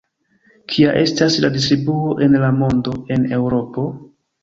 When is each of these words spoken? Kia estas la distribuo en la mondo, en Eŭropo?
Kia 0.73 0.93
estas 1.01 1.37
la 1.45 1.53
distribuo 1.59 2.17
en 2.29 2.41
la 2.47 2.53
mondo, 2.65 2.99
en 3.19 3.33
Eŭropo? 3.41 3.89